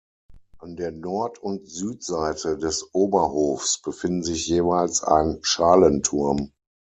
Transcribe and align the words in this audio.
An 0.61 0.77
der 0.77 0.91
Nord- 0.91 1.37
und 1.37 1.69
Südseite 1.69 2.57
des 2.57 2.89
Oberhofs 2.91 3.79
befinden 3.83 4.23
sich 4.23 4.47
jeweils 4.47 5.03
ein 5.03 5.37
Schalenturm. 5.43 6.53